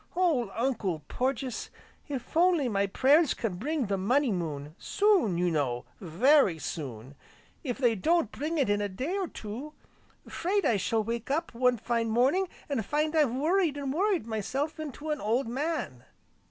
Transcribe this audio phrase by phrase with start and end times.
[0.15, 1.69] Oh Uncle Porges!
[2.07, 7.13] if only my prayers can bring the Money Moon soon, you know, very soon!
[7.63, 9.73] If they don't bring it in a day or two,
[10.27, 14.79] 'fraid I shall wake up, one fine morning, an' find I've worried, an' worried myself
[14.79, 16.03] into an old man."